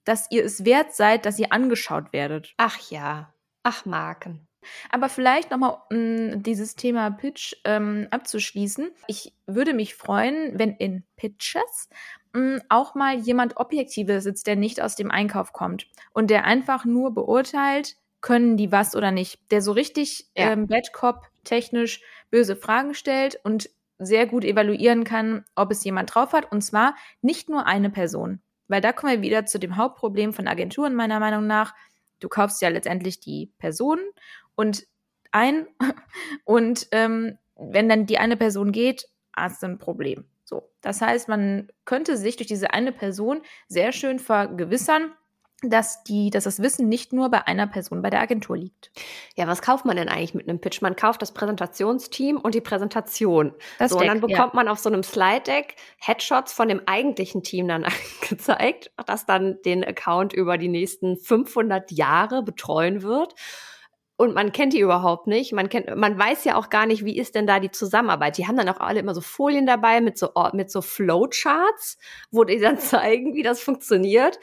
[0.05, 2.55] dass ihr es wert seid, dass ihr angeschaut werdet.
[2.59, 3.35] Ach ja.
[3.65, 4.47] Ach, Marken.
[4.91, 8.91] Aber vielleicht nochmal, um dieses Thema Pitch ähm, abzuschließen.
[9.07, 11.89] Ich würde mich freuen, wenn in Pitches
[12.33, 16.85] mh, auch mal jemand Objektives sitzt, der nicht aus dem Einkauf kommt und der einfach
[16.85, 19.51] nur beurteilt, können die was oder nicht.
[19.51, 20.53] Der so richtig ja.
[20.53, 26.15] ähm, Bad Cop technisch böse Fragen stellt und sehr gut evaluieren kann, ob es jemand
[26.15, 26.51] drauf hat.
[26.51, 28.41] Und zwar nicht nur eine Person.
[28.69, 31.75] Weil da kommen wir wieder zu dem Hauptproblem von Agenturen meiner Meinung nach.
[32.21, 33.99] Du kaufst ja letztendlich die Person
[34.55, 34.87] und
[35.33, 35.67] ein.
[36.45, 40.25] Und ähm, wenn dann die eine Person geht, hast du ein Problem.
[40.45, 40.71] So.
[40.83, 45.13] Das heißt, man könnte sich durch diese eine Person sehr schön vergewissern,
[45.63, 48.91] dass, die, dass das Wissen nicht nur bei einer Person bei der Agentur liegt.
[49.37, 50.83] Ja, was kauft man denn eigentlich mit einem Pitch?
[50.83, 53.55] Man kauft das Präsentationsteam und die Präsentation.
[53.79, 54.57] Das so, Deck, und dann bekommt ja.
[54.57, 57.87] man auf so einem Slide-Deck Headshots von dem eigentlichen Team dann
[58.29, 63.37] gezeigt, das dann den Account über die nächsten 500 Jahre betreuen wird
[64.23, 65.53] und man kennt die überhaupt nicht.
[65.53, 68.39] Man kennt, man weiß ja auch gar nicht, wie ist denn da die Zusammenarbeit.
[68.39, 71.99] Die haben dann auch alle immer so Folien dabei mit so mit so Flowcharts,
[72.31, 74.39] wo die dann zeigen, wie das funktioniert.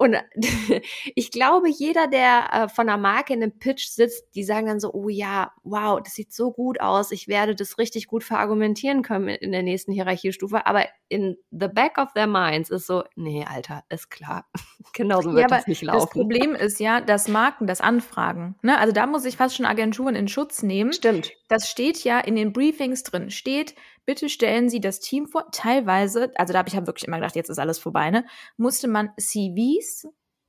[0.00, 0.16] Und
[1.14, 4.80] ich glaube, jeder, der äh, von einer Marke in einem Pitch sitzt, die sagen dann
[4.80, 9.02] so, oh ja, wow, das sieht so gut aus, ich werde das richtig gut verargumentieren
[9.02, 10.64] können in der nächsten Hierarchiestufe.
[10.64, 14.46] Aber in the back of their minds ist so, nee, Alter, ist klar.
[14.94, 16.00] Genauso wird ja, das nicht laufen.
[16.00, 18.56] Das Problem ist ja, dass Marken das anfragen.
[18.62, 18.78] Ne?
[18.78, 20.94] Also da muss ich fast schon Agenturen in Schutz nehmen.
[20.94, 21.32] Stimmt.
[21.50, 23.28] Das steht ja in den Briefings drin.
[23.28, 23.74] Steht,
[24.06, 25.50] bitte stellen Sie das Team vor.
[25.50, 28.24] Teilweise, also da habe ich hab wirklich immer gedacht, jetzt ist alles vorbei, ne?
[28.56, 30.06] Musste man CVs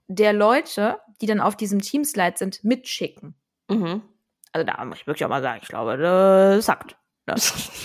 [0.08, 3.34] der Leute, die dann auf diesem Teamslide sind, mitschicken.
[3.68, 4.04] Mhm.
[4.52, 6.96] Also da muss ich wirklich auch mal sagen, ich glaube, das sagt.
[7.26, 7.72] Das.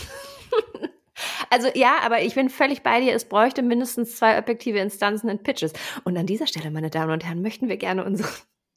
[1.49, 3.15] Also ja, aber ich bin völlig bei dir.
[3.15, 5.73] Es bräuchte mindestens zwei objektive Instanzen in Pitches.
[6.05, 8.29] Und an dieser Stelle, meine Damen und Herren, möchten wir gerne unsere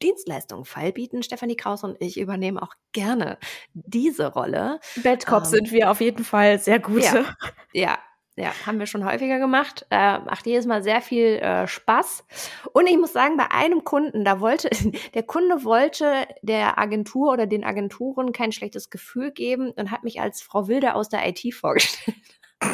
[0.01, 1.23] Dienstleistungen Fall bieten.
[1.23, 3.37] Stefanie Kraus und ich übernehmen auch gerne
[3.73, 4.79] diese Rolle.
[5.03, 7.03] Bad Cop ähm, sind wir auf jeden Fall sehr gute.
[7.03, 7.35] Ja,
[7.73, 7.99] ja,
[8.39, 9.85] ja, haben wir schon häufiger gemacht.
[9.89, 12.23] Äh, macht jedes Mal sehr viel äh, Spaß.
[12.71, 14.69] Und ich muss sagen, bei einem Kunden, da wollte,
[15.13, 20.21] der Kunde wollte der Agentur oder den Agenturen kein schlechtes Gefühl geben und hat mich
[20.21, 22.17] als Frau Wilde aus der IT vorgestellt.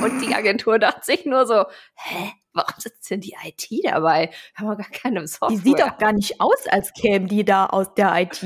[0.04, 2.34] Und die Agentur dachte sich nur so, hä?
[2.56, 4.32] Warum sitzt denn die IT dabei?
[4.56, 5.50] Haben wir gar keine Software.
[5.50, 8.42] Die sieht doch gar nicht aus, als kämen die da aus der IT.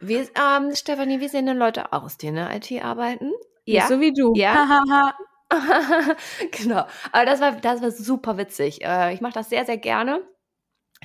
[0.00, 3.32] Wie, ähm, Stefanie, wie sehen denn Leute aus, die in der IT arbeiten?
[3.64, 3.86] Ja.
[3.86, 4.32] So wie du.
[4.34, 5.14] Ja.
[6.50, 6.86] genau.
[7.12, 8.82] Aber das war, das war super witzig.
[8.82, 10.22] Äh, ich mache das sehr, sehr gerne.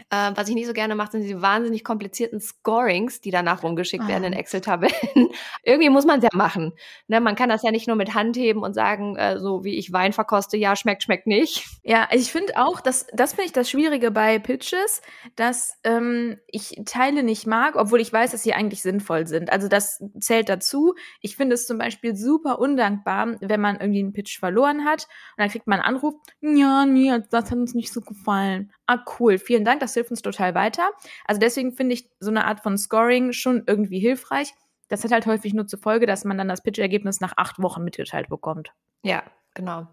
[0.10, 4.04] Äh, was ich nicht so gerne mache, sind diese wahnsinnig komplizierten Scorings, die danach rumgeschickt
[4.06, 4.08] oh.
[4.08, 4.38] werden in ah.
[4.38, 5.30] Excel-Tabellen.
[5.64, 6.74] Irgendwie muss man es ja machen.
[7.08, 9.78] Ne, man kann das ja nicht nur mit Hand heben und sagen, äh, so wie
[9.78, 11.66] ich Wein verkoste, ja, schmeckt, schmeckt nicht.
[11.84, 15.02] Ja, ich finde auch, dass, das finde ich das Schwierige bei Pitches,
[15.36, 19.52] dass ähm, ich Teile nicht mag, obwohl ich weiß, dass sie eigentlich sinnvoll sind.
[19.52, 20.96] Also das zählt dazu.
[21.22, 25.08] Ich finde es zum Beispiel super undankbar, wenn man irgendwie einen Pitch verloren hat
[25.38, 29.04] und dann kriegt man einen Anruf, ja, nee, das hat uns nicht so gefallen ah,
[29.20, 30.90] cool, vielen Dank, das hilft uns total weiter.
[31.26, 34.54] Also deswegen finde ich so eine Art von Scoring schon irgendwie hilfreich.
[34.90, 37.84] Das hat halt häufig nur zur Folge, dass man dann das Pitch-Ergebnis nach acht Wochen
[37.84, 38.72] mitgeteilt bekommt.
[39.04, 39.24] Ja,
[39.54, 39.88] genau.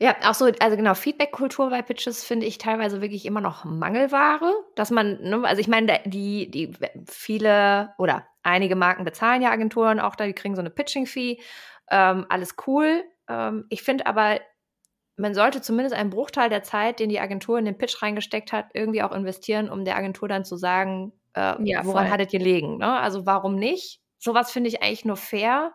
[0.00, 4.52] Ja, auch so, also genau, Feedback-Kultur bei Pitches finde ich teilweise wirklich immer noch Mangelware,
[4.74, 6.72] dass man, ne, also ich meine, die, die
[7.06, 11.38] viele oder einige Marken bezahlen ja Agenturen auch da, die kriegen so eine Pitching-Fee,
[11.90, 13.04] ähm, alles cool.
[13.28, 14.40] Ähm, ich finde aber,
[15.16, 18.66] man sollte zumindest einen Bruchteil der Zeit, den die Agentur in den Pitch reingesteckt hat,
[18.74, 22.78] irgendwie auch investieren, um der Agentur dann zu sagen, äh, ja, woran hattet ihr liegen.
[22.78, 22.92] Ne?
[22.92, 24.00] Also warum nicht?
[24.18, 25.72] Sowas finde ich eigentlich nur fair.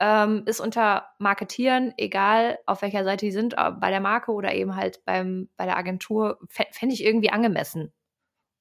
[0.00, 4.74] Ähm, ist unter Marketieren, egal auf welcher Seite die sind, bei der Marke oder eben
[4.74, 7.92] halt beim, bei der Agentur, fände ich irgendwie angemessen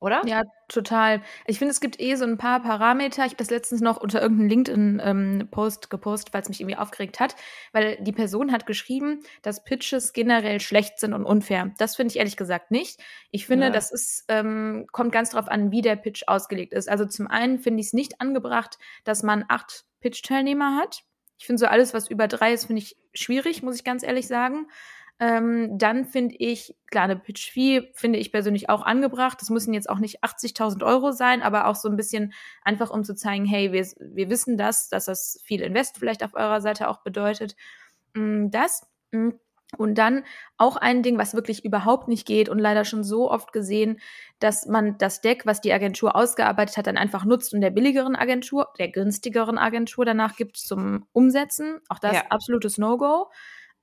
[0.01, 0.23] oder?
[0.25, 1.21] Ja, total.
[1.45, 3.23] Ich finde, es gibt eh so ein paar Parameter.
[3.23, 7.19] Ich habe das letztens noch unter irgendeinem LinkedIn-Post ähm, gepostet, weil es mich irgendwie aufgeregt
[7.19, 7.35] hat,
[7.71, 11.71] weil die Person hat geschrieben, dass Pitches generell schlecht sind und unfair.
[11.77, 12.99] Das finde ich ehrlich gesagt nicht.
[13.29, 13.71] Ich finde, ja.
[13.71, 16.89] das ist, ähm, kommt ganz darauf an, wie der Pitch ausgelegt ist.
[16.89, 21.03] Also zum einen finde ich es nicht angebracht, dass man acht Pitch-Teilnehmer hat.
[21.37, 24.27] Ich finde so alles, was über drei ist, finde ich schwierig, muss ich ganz ehrlich
[24.27, 24.67] sagen.
[25.23, 29.37] Ähm, dann finde ich, klar, eine Pitch-Fee finde ich persönlich auch angebracht.
[29.39, 33.03] Das müssen jetzt auch nicht 80.000 Euro sein, aber auch so ein bisschen einfach, um
[33.03, 36.89] zu zeigen, hey, wir, wir wissen das, dass das viel Invest vielleicht auf eurer Seite
[36.89, 37.55] auch bedeutet.
[38.15, 38.87] Mm, das.
[39.11, 39.29] Mm,
[39.77, 40.23] und dann
[40.57, 43.99] auch ein Ding, was wirklich überhaupt nicht geht und leider schon so oft gesehen,
[44.39, 48.15] dass man das Deck, was die Agentur ausgearbeitet hat, dann einfach nutzt und der billigeren
[48.15, 51.79] Agentur, der günstigeren Agentur danach gibt zum Umsetzen.
[51.89, 52.23] Auch das ja.
[52.29, 53.29] absolutes No-Go.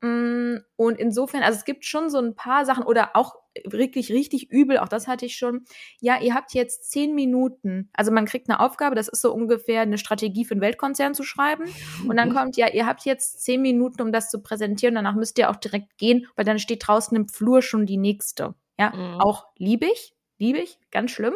[0.00, 3.34] Mm, und insofern, also es gibt schon so ein paar Sachen oder auch
[3.64, 5.64] wirklich richtig übel, auch das hatte ich schon.
[6.00, 7.90] Ja, ihr habt jetzt zehn Minuten.
[7.92, 11.24] Also man kriegt eine Aufgabe, das ist so ungefähr eine Strategie für einen Weltkonzern zu
[11.24, 11.64] schreiben.
[12.06, 14.94] Und dann kommt, ja, ihr habt jetzt zehn Minuten, um das zu präsentieren.
[14.94, 18.54] Danach müsst ihr auch direkt gehen, weil dann steht draußen im Flur schon die nächste.
[18.78, 19.20] Ja, mhm.
[19.20, 21.34] auch liebe ich, liebe ich, ganz schlimm.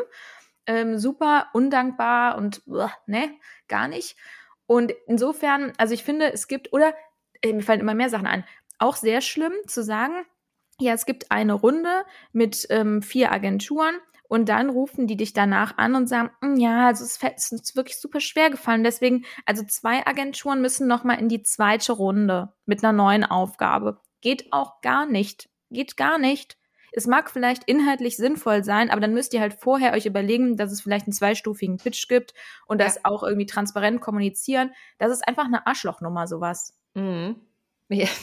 [0.66, 2.62] Ähm, super undankbar und
[3.06, 3.30] ne,
[3.66, 4.16] gar nicht.
[4.66, 6.94] Und insofern, also ich finde, es gibt, oder
[7.42, 8.44] äh, mir fallen immer mehr Sachen ein.
[8.78, 10.24] Auch sehr schlimm zu sagen,
[10.80, 13.94] ja, es gibt eine Runde mit ähm, vier Agenturen
[14.32, 17.76] und dann rufen die dich danach an und sagen, hm, ja, also es ist uns
[17.76, 18.82] wirklich super schwer gefallen.
[18.82, 24.00] Deswegen, also zwei Agenturen müssen nochmal in die zweite Runde mit einer neuen Aufgabe.
[24.22, 25.50] Geht auch gar nicht.
[25.70, 26.56] Geht gar nicht.
[26.92, 30.72] Es mag vielleicht inhaltlich sinnvoll sein, aber dann müsst ihr halt vorher euch überlegen, dass
[30.72, 32.34] es vielleicht einen zweistufigen Pitch gibt
[32.66, 33.00] und das ja.
[33.04, 34.72] auch irgendwie transparent kommunizieren.
[34.98, 36.74] Das ist einfach eine Arschlochnummer, sowas.
[36.94, 37.36] Mhm.
[37.88, 38.08] Ja.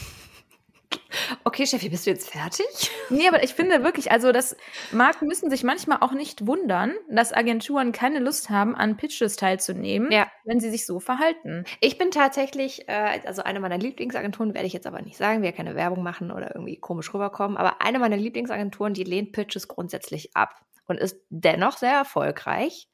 [1.43, 2.65] Okay, Steffi, bist du jetzt fertig?
[3.09, 4.55] Nee, aber ich finde wirklich, also das
[4.91, 10.11] Marken müssen sich manchmal auch nicht wundern, dass Agenturen keine Lust haben, an Pitches teilzunehmen,
[10.11, 10.27] ja.
[10.45, 11.65] wenn sie sich so verhalten.
[11.79, 15.51] Ich bin tatsächlich, äh, also eine meiner Lieblingsagenturen, werde ich jetzt aber nicht sagen, wir
[15.51, 20.35] keine Werbung machen oder irgendwie komisch rüberkommen, aber eine meiner Lieblingsagenturen, die lehnt Pitches grundsätzlich
[20.35, 22.87] ab und ist dennoch sehr erfolgreich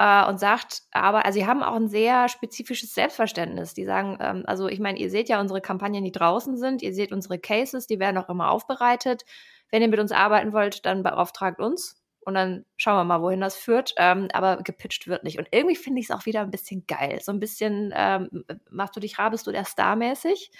[0.00, 3.74] äh, und sagt, aber, also sie haben auch ein sehr spezifisches Selbstverständnis.
[3.74, 6.94] Die sagen, ähm, also ich meine, ihr seht ja unsere Kampagnen, die draußen sind, ihr
[6.94, 9.26] seht unsere Cases, die werden auch immer aufbereitet.
[9.70, 12.02] Wenn ihr mit uns arbeiten wollt, dann beauftragt uns.
[12.20, 13.92] Und dann schauen wir mal, wohin das führt.
[13.98, 15.38] Ähm, aber gepitcht wird nicht.
[15.38, 17.20] Und irgendwie finde ich es auch wieder ein bisschen geil.
[17.22, 20.50] So ein bisschen, ähm, machst du dich rar, bist du der Star mäßig.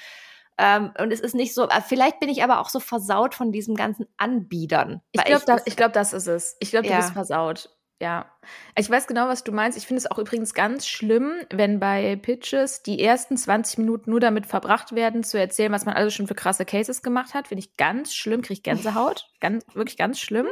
[0.58, 3.52] Ähm, und es ist nicht so, äh, vielleicht bin ich aber auch so versaut von
[3.52, 5.00] diesem ganzen Anbietern.
[5.12, 6.56] Ich glaube, da, glaub, das ist es.
[6.60, 6.98] Ich glaube, du ja.
[6.98, 7.70] bist versaut.
[8.00, 8.32] Ja,
[8.78, 9.76] ich weiß genau, was du meinst.
[9.76, 14.20] Ich finde es auch übrigens ganz schlimm, wenn bei Pitches die ersten 20 Minuten nur
[14.20, 17.48] damit verbracht werden, zu erzählen, was man also schon für krasse Cases gemacht hat.
[17.48, 19.28] Finde ich ganz schlimm, kriege ich Gänsehaut.
[19.40, 20.46] ganz, wirklich ganz schlimm.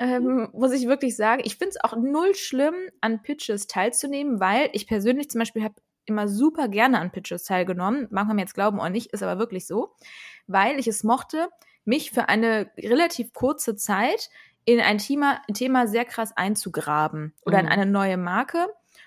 [0.00, 1.42] Ähm, muss ich wirklich sagen.
[1.44, 5.76] Ich finde es auch null schlimm, an Pitches teilzunehmen, weil ich persönlich zum Beispiel habe
[6.06, 8.08] immer super gerne an Pitches teilgenommen.
[8.10, 9.94] Mag man mir jetzt glauben oder nicht, ist aber wirklich so.
[10.48, 11.48] Weil ich es mochte,
[11.84, 14.28] mich für eine relativ kurze Zeit
[14.64, 17.66] in ein Thema, ein Thema sehr krass einzugraben oder mhm.
[17.66, 18.66] in eine neue Marke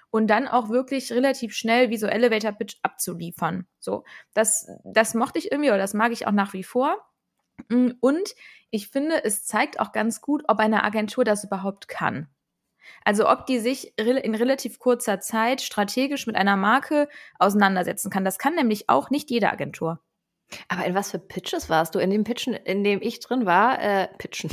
[0.10, 3.68] und dann auch wirklich relativ schnell wie so Elevator Pitch abzuliefern.
[3.80, 6.98] So, das, das mochte ich irgendwie oder das mag ich auch nach wie vor.
[7.70, 8.36] Mm, und
[8.70, 12.30] ich finde, es zeigt auch ganz gut, ob eine Agentur das überhaupt kann.
[13.04, 18.26] Also ob die sich in relativ kurzer Zeit strategisch mit einer Marke auseinandersetzen kann.
[18.26, 20.00] Das kann nämlich auch nicht jede Agentur.
[20.70, 22.00] Aber in was für Pitches warst du?
[22.00, 24.50] In dem Pitchen, in dem ich drin war, äh, Pitchen.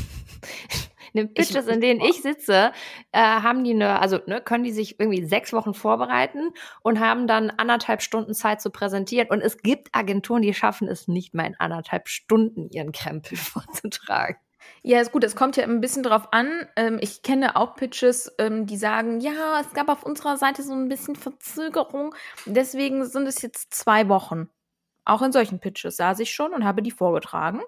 [1.14, 2.72] In den Pitches, in denen ich sitze,
[3.12, 6.50] äh, haben die eine, also ne, können die sich irgendwie sechs Wochen vorbereiten
[6.82, 9.28] und haben dann anderthalb Stunden Zeit zu präsentieren.
[9.30, 14.36] Und es gibt Agenturen, die schaffen es nicht mal in anderthalb Stunden ihren Krempel vorzutragen.
[14.82, 15.24] Ja, ist gut.
[15.24, 16.66] Es kommt ja ein bisschen drauf an.
[16.76, 20.72] Ähm, ich kenne auch Pitches, ähm, die sagen, ja, es gab auf unserer Seite so
[20.72, 22.14] ein bisschen Verzögerung.
[22.46, 24.48] Deswegen sind es jetzt zwei Wochen.
[25.04, 27.60] Auch in solchen Pitches saß ich schon und habe die vorgetragen.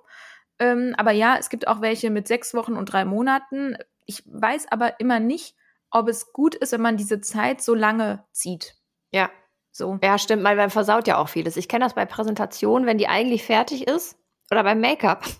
[0.59, 3.77] Ähm, aber ja, es gibt auch welche mit sechs Wochen und drei Monaten.
[4.07, 5.55] Ich weiß aber immer nicht,
[5.91, 8.77] ob es gut ist, wenn man diese Zeit so lange zieht.
[9.13, 9.31] Ja.
[9.73, 9.99] So.
[10.03, 11.57] Ja, stimmt, weil man versaut ja auch vieles.
[11.59, 14.19] Ich kenne das bei Präsentationen, wenn die eigentlich fertig ist
[14.51, 15.25] oder beim Make-up.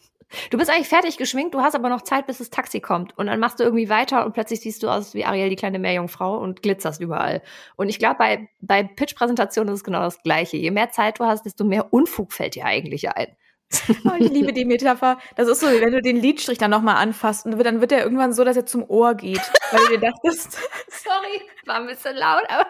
[0.51, 3.17] Du bist eigentlich fertig geschminkt, du hast aber noch Zeit, bis das Taxi kommt.
[3.17, 5.79] Und dann machst du irgendwie weiter und plötzlich siehst du aus wie Ariel, die kleine
[5.79, 7.43] Meerjungfrau und glitzerst überall.
[7.77, 10.57] Und ich glaube, bei, bei Pitch-Präsentationen ist es genau das Gleiche.
[10.57, 13.37] Je mehr Zeit du hast, desto mehr Unfug fällt dir eigentlich ein.
[14.05, 15.19] Oh, ich liebe die Metapher.
[15.35, 18.33] Das ist so, wenn du den Lidstrich dann nochmal anfasst und dann wird er irgendwann
[18.33, 19.41] so, dass er zum Ohr geht.
[19.71, 20.53] Weil du dir dachtest.
[20.89, 22.67] Sorry, war ein bisschen laut, aber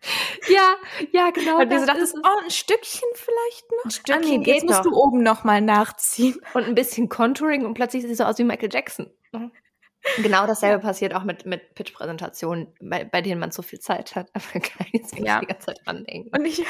[0.48, 0.76] ja,
[1.12, 1.58] ja, genau.
[1.58, 3.84] Und du so dachtest, oh, ein Stückchen vielleicht noch?
[3.84, 6.38] Ein Stückchen ah, jetzt musst du oben nochmal nachziehen.
[6.54, 9.10] Und ein bisschen Contouring und plötzlich sieht es so aus wie Michael Jackson.
[9.32, 9.52] Mhm.
[10.22, 14.30] Genau dasselbe passiert auch mit, mit Pitch-Präsentationen, bei, bei denen man so viel Zeit hat,
[14.34, 15.40] aber kann jetzt ja.
[15.40, 16.30] die ganze Zeit dran denken.
[16.36, 16.64] Und ich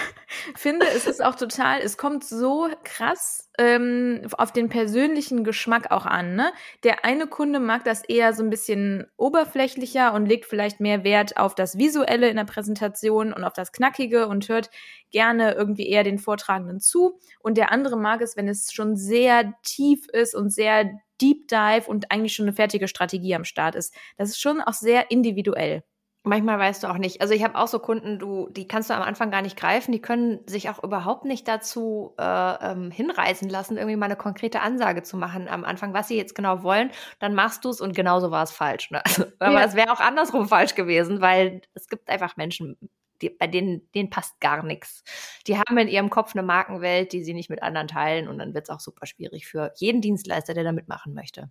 [0.55, 6.07] finde, es ist auch total, es kommt so krass ähm, auf den persönlichen Geschmack auch
[6.07, 6.37] an.
[6.37, 6.53] Ne?
[6.85, 11.37] Der eine Kunde mag das eher so ein bisschen oberflächlicher und legt vielleicht mehr Wert
[11.37, 14.71] auf das Visuelle in der Präsentation und auf das Knackige und hört
[15.11, 17.19] gerne irgendwie eher den Vortragenden zu.
[17.40, 20.90] Und der andere mag es, wenn es schon sehr tief ist und sehr
[21.21, 23.95] Deep Dive und eigentlich schon eine fertige Strategie am Start ist.
[24.16, 25.83] Das ist schon auch sehr individuell.
[26.29, 27.21] Manchmal weißt du auch nicht.
[27.21, 29.93] Also ich habe auch so Kunden, du, die kannst du am Anfang gar nicht greifen.
[29.93, 34.61] Die können sich auch überhaupt nicht dazu äh, ähm, hinreißen lassen, irgendwie mal eine konkrete
[34.61, 36.91] Ansage zu machen am Anfang, was sie jetzt genau wollen.
[37.21, 38.91] Dann machst du es und genauso war es falsch.
[38.91, 39.03] Ne?
[39.05, 42.77] Also, aber es wäre auch andersrum falsch gewesen, weil es gibt einfach Menschen,
[43.23, 45.05] die, bei denen, denen passt gar nichts.
[45.47, 48.53] Die haben in ihrem Kopf eine Markenwelt, die sie nicht mit anderen teilen und dann
[48.53, 51.51] wird es auch super schwierig für jeden Dienstleister, der da mitmachen möchte.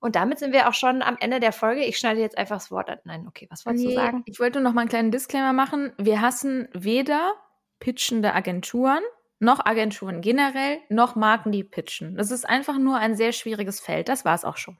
[0.00, 1.84] Und damit sind wir auch schon am Ende der Folge.
[1.84, 2.98] Ich schneide jetzt einfach das Wort an.
[3.04, 4.22] Nein, okay, was wolltest nee, du sagen?
[4.24, 5.92] Ich wollte noch mal einen kleinen Disclaimer machen.
[5.98, 7.34] Wir hassen weder
[7.80, 9.02] pitchende Agenturen,
[9.38, 12.16] noch Agenturen generell, noch Marken, die pitchen.
[12.16, 14.08] Das ist einfach nur ein sehr schwieriges Feld.
[14.08, 14.78] Das war es auch schon.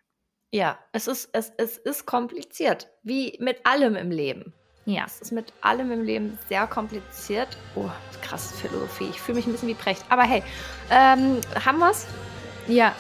[0.53, 4.55] Ja, es ist, es, es ist kompliziert, wie mit allem im Leben.
[4.87, 5.05] Ja.
[5.07, 7.57] Es ist mit allem im Leben sehr kompliziert.
[7.77, 7.89] Oh,
[8.23, 9.09] krasse Philosophie.
[9.11, 10.05] Ich fühle mich ein bisschen wie Precht.
[10.09, 10.43] Aber hey,
[10.91, 12.07] ähm, haben wir's?
[12.67, 12.95] Ja,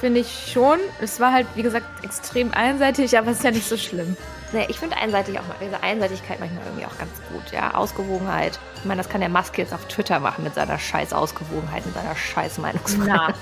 [0.00, 0.78] finde ich schon.
[1.00, 4.16] Es war halt, wie gesagt, extrem einseitig, aber es ist ja nicht so schlimm.
[4.52, 7.74] Nee, ich finde einseitig auch mal, diese Einseitigkeit manchmal irgendwie auch ganz gut, ja.
[7.74, 8.58] Ausgewogenheit.
[8.76, 11.94] Ich meine, das kann der Maske jetzt auf Twitter machen mit seiner scheiß Ausgewogenheit, mit
[11.94, 13.34] seiner scheiß Meinungsfreiheit.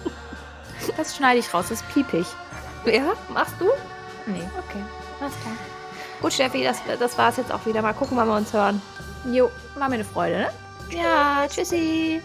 [0.96, 2.26] das schneide ich raus, das piep ich.
[2.84, 3.66] Ja, machst du?
[4.26, 4.48] Nee.
[4.68, 4.84] Okay,
[5.20, 5.54] alles klar.
[6.20, 7.82] Gut, Steffi, das, das war es jetzt auch wieder.
[7.82, 8.80] Mal gucken, wann wir uns hören.
[9.24, 10.48] Jo, war mir eine Freude, ne?
[10.90, 12.22] Ja, tschüssi.